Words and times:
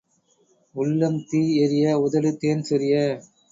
உள்ளம் 0.75 1.19
தீ 1.29 1.41
எரிய 1.63 1.93
உதடு 1.99 2.31
தேன் 2.37 2.65
சொரிய. 2.69 2.95